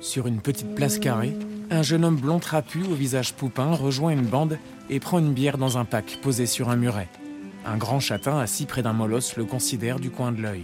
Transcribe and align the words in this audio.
Sur 0.00 0.28
une 0.28 0.40
petite 0.40 0.76
place 0.76 0.98
carrée, 0.98 1.34
un 1.70 1.82
jeune 1.82 2.04
homme 2.04 2.16
blond 2.16 2.38
trapu 2.38 2.84
au 2.84 2.94
visage 2.94 3.34
poupin 3.34 3.74
rejoint 3.74 4.12
une 4.12 4.26
bande 4.26 4.56
et 4.90 5.00
prend 5.00 5.18
une 5.18 5.32
bière 5.32 5.58
dans 5.58 5.76
un 5.76 5.84
pack 5.84 6.20
posé 6.22 6.46
sur 6.46 6.68
un 6.68 6.76
muret. 6.76 7.08
Un 7.66 7.76
grand 7.76 7.98
châtain 7.98 8.38
assis 8.38 8.66
près 8.66 8.82
d'un 8.82 8.92
molosse 8.92 9.36
le 9.36 9.44
considère 9.44 9.98
du 9.98 10.10
coin 10.10 10.30
de 10.30 10.40
l'œil. 10.40 10.62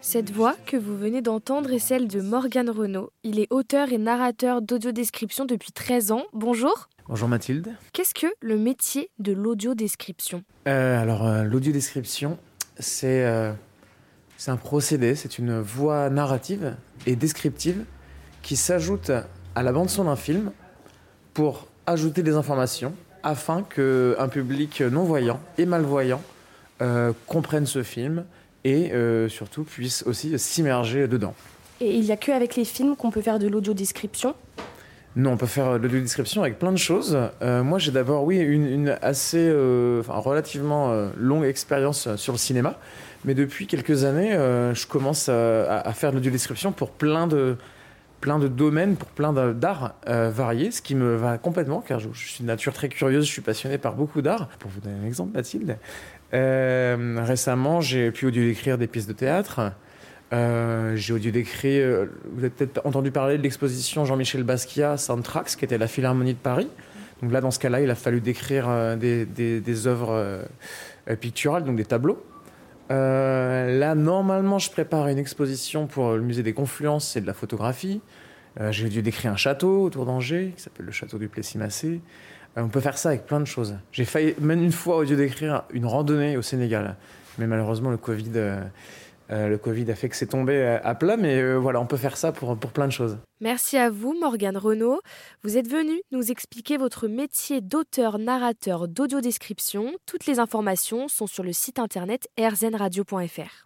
Cette 0.00 0.30
voix 0.30 0.54
que 0.64 0.76
vous 0.76 0.96
venez 0.96 1.22
d'entendre 1.22 1.72
est 1.72 1.80
celle 1.80 2.06
de 2.06 2.20
Morgan 2.20 2.70
Renault. 2.70 3.10
Il 3.24 3.40
est 3.40 3.48
auteur 3.50 3.92
et 3.92 3.98
narrateur 3.98 4.62
d'audiodescription 4.62 5.44
depuis 5.44 5.72
13 5.72 6.12
ans. 6.12 6.22
Bonjour. 6.32 6.88
Bonjour 7.08 7.28
Mathilde. 7.28 7.74
Qu'est-ce 7.92 8.14
que 8.14 8.28
le 8.40 8.56
métier 8.56 9.10
de 9.18 9.32
l'audiodescription? 9.32 10.44
Euh, 10.68 11.02
alors, 11.02 11.26
euh, 11.26 11.42
l'audiodescription, 11.42 12.38
c'est 12.78 13.24
euh, 13.24 13.52
c'est 14.36 14.52
un 14.52 14.56
procédé, 14.56 15.16
c'est 15.16 15.38
une 15.38 15.60
voix 15.60 16.10
narrative 16.10 16.76
et 17.06 17.16
descriptive 17.16 17.84
qui 18.46 18.54
s'ajoute 18.54 19.10
à 19.56 19.62
la 19.64 19.72
bande-son 19.72 20.04
d'un 20.04 20.14
film 20.14 20.52
pour 21.34 21.66
ajouter 21.84 22.22
des 22.22 22.36
informations 22.36 22.92
afin 23.24 23.64
qu'un 23.64 24.28
public 24.28 24.80
non-voyant 24.82 25.40
et 25.58 25.66
malvoyant 25.66 26.22
euh, 26.80 27.12
comprenne 27.26 27.66
ce 27.66 27.82
film 27.82 28.24
et 28.62 28.92
euh, 28.92 29.28
surtout 29.28 29.64
puisse 29.64 30.04
aussi 30.06 30.38
s'immerger 30.38 31.08
dedans. 31.08 31.34
Et 31.80 31.96
il 31.96 32.02
n'y 32.02 32.12
a 32.12 32.16
que 32.16 32.30
avec 32.30 32.54
les 32.54 32.64
films 32.64 32.94
qu'on 32.94 33.10
peut 33.10 33.20
faire 33.20 33.40
de 33.40 33.48
l'audio-description? 33.48 34.36
Non, 35.16 35.32
on 35.32 35.36
peut 35.36 35.46
faire 35.46 35.80
de 35.80 35.88
description 35.88 36.42
avec 36.42 36.60
plein 36.60 36.70
de 36.70 36.78
choses. 36.78 37.18
Euh, 37.42 37.64
moi, 37.64 37.80
j'ai 37.80 37.90
d'abord, 37.90 38.22
oui, 38.22 38.36
une, 38.36 38.66
une 38.66 38.96
assez, 39.02 39.50
enfin, 39.98 40.18
relativement 40.18 40.94
longue 41.16 41.46
expérience 41.46 42.14
sur 42.14 42.32
le 42.32 42.38
cinéma. 42.38 42.78
Mais 43.24 43.34
depuis 43.34 43.66
quelques 43.66 44.04
années, 44.04 44.30
je 44.72 44.86
commence 44.86 45.28
à, 45.28 45.80
à 45.80 45.92
faire 45.94 46.10
de 46.10 46.16
l'audiodescription 46.16 46.70
pour 46.70 46.92
plein 46.92 47.26
de, 47.26 47.56
plein 48.20 48.38
de 48.38 48.48
domaines, 48.48 48.96
pour 48.96 49.08
plein 49.08 49.32
d'arts 49.32 49.94
euh, 50.08 50.30
variés, 50.30 50.70
ce 50.70 50.82
qui 50.82 50.94
me 50.94 51.16
va 51.16 51.38
complètement, 51.38 51.80
car 51.80 52.00
je, 52.00 52.08
suis 52.14 52.42
de 52.42 52.46
nature 52.46 52.72
très 52.72 52.88
curieuse, 52.88 53.24
je 53.24 53.30
suis 53.30 53.42
passionné 53.42 53.78
par 53.78 53.94
beaucoup 53.94 54.22
d'art. 54.22 54.48
Pour 54.58 54.70
vous 54.70 54.80
donner 54.80 54.96
un 55.02 55.06
exemple, 55.06 55.32
Mathilde, 55.34 55.78
euh, 56.34 57.22
récemment, 57.24 57.80
j'ai 57.80 58.10
pu 58.10 58.26
audio 58.26 58.42
décrire 58.42 58.78
des 58.78 58.86
pièces 58.86 59.06
de 59.06 59.12
théâtre. 59.12 59.72
Euh, 60.32 60.96
j'ai 60.96 61.12
audio 61.12 61.30
décrit, 61.30 61.80
euh, 61.80 62.06
vous 62.32 62.40
avez 62.40 62.50
peut-être 62.50 62.84
entendu 62.84 63.12
parler 63.12 63.38
de 63.38 63.42
l'exposition 63.42 64.04
Jean-Michel 64.04 64.42
Basquiat 64.42 64.96
Soundtracks, 64.96 65.56
qui 65.56 65.64
était 65.64 65.78
la 65.78 65.86
Philharmonie 65.86 66.34
de 66.34 66.38
Paris. 66.38 66.68
Donc 67.22 67.32
là, 67.32 67.40
dans 67.40 67.50
ce 67.50 67.58
cas-là, 67.60 67.80
il 67.80 67.90
a 67.90 67.94
fallu 67.94 68.20
décrire 68.20 68.96
des, 68.98 69.24
des, 69.24 69.86
œuvres 69.86 70.44
picturales, 71.18 71.64
donc 71.64 71.76
des 71.76 71.84
tableaux. 71.86 72.22
Euh, 72.90 73.78
là, 73.78 73.94
normalement, 73.94 74.58
je 74.58 74.70
prépare 74.70 75.08
une 75.08 75.18
exposition 75.18 75.86
pour 75.86 76.12
le 76.12 76.20
musée 76.22 76.42
des 76.42 76.52
Confluences 76.52 77.16
et 77.16 77.20
de 77.20 77.26
la 77.26 77.34
photographie. 77.34 78.00
Euh, 78.60 78.72
j'ai 78.72 78.88
dû 78.88 79.02
décrire 79.02 79.32
un 79.32 79.36
château 79.36 79.82
autour 79.82 80.06
d'Angers, 80.06 80.52
qui 80.56 80.62
s'appelle 80.62 80.86
le 80.86 80.92
château 80.92 81.18
du 81.18 81.28
Plessis-Massé. 81.28 82.00
Euh, 82.56 82.62
on 82.62 82.68
peut 82.68 82.80
faire 82.80 82.96
ça 82.96 83.10
avec 83.10 83.26
plein 83.26 83.40
de 83.40 83.44
choses. 83.44 83.76
J'ai 83.92 84.04
failli, 84.04 84.34
même 84.40 84.62
une 84.62 84.72
fois, 84.72 84.96
au 84.96 85.02
lieu 85.02 85.16
d'écrire 85.16 85.64
une 85.72 85.86
randonnée 85.86 86.36
au 86.36 86.42
Sénégal. 86.42 86.96
Mais 87.38 87.46
malheureusement, 87.46 87.90
le 87.90 87.98
Covid, 87.98 88.30
euh, 89.30 89.36
euh, 89.36 89.48
le 89.48 89.58
Covid 89.58 89.90
a 89.90 89.94
fait 89.94 90.08
que 90.08 90.16
c'est 90.16 90.26
tombé 90.26 90.62
à, 90.62 90.78
à 90.78 90.94
plat. 90.94 91.16
Mais 91.16 91.40
euh, 91.40 91.56
voilà, 91.56 91.80
on 91.80 91.86
peut 91.86 91.96
faire 91.96 92.16
ça 92.16 92.32
pour, 92.32 92.56
pour 92.56 92.70
plein 92.72 92.86
de 92.86 92.92
choses. 92.92 93.18
Merci 93.40 93.76
à 93.76 93.90
vous, 93.90 94.14
Morgane 94.18 94.56
Renault. 94.56 95.00
Vous 95.42 95.56
êtes 95.58 95.68
venu 95.68 96.00
nous 96.12 96.30
expliquer 96.30 96.76
votre 96.76 97.08
métier 97.08 97.60
d'auteur-narrateur 97.60 98.88
d'audiodescription. 98.88 99.92
Toutes 100.06 100.26
les 100.26 100.38
informations 100.38 101.08
sont 101.08 101.26
sur 101.26 101.42
le 101.42 101.52
site 101.52 101.78
internet 101.78 102.28
rzenradio.fr. 102.38 103.65